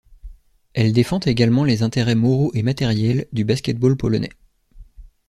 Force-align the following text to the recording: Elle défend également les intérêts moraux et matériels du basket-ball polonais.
Elle 0.73 0.93
défend 0.93 1.19
également 1.19 1.63
les 1.63 1.83
intérêts 1.83 2.15
moraux 2.15 2.49
et 2.55 2.63
matériels 2.63 3.27
du 3.33 3.45
basket-ball 3.45 3.95
polonais. 3.95 4.31